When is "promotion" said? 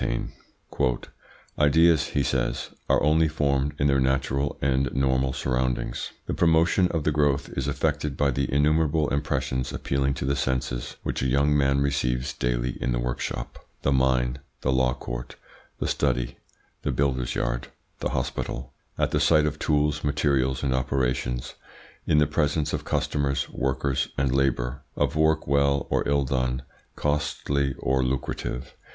6.33-6.87